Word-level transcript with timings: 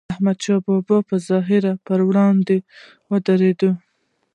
احمدشاه 0.13 0.59
بابا 0.65 0.97
به 1.07 1.15
د 1.19 1.23
ظلم 1.47 1.77
پر 1.85 1.99
وړاندې 2.07 2.57
ودرید. 3.11 3.61